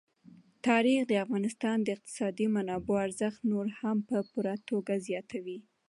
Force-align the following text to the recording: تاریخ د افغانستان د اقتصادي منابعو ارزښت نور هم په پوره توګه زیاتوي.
تاریخ 0.67 0.99
د 1.07 1.13
افغانستان 1.25 1.77
د 1.81 1.87
اقتصادي 1.95 2.47
منابعو 2.55 3.03
ارزښت 3.07 3.39
نور 3.51 3.65
هم 3.79 3.97
په 4.09 4.17
پوره 4.29 4.55
توګه 4.69 4.93
زیاتوي. 5.07 5.57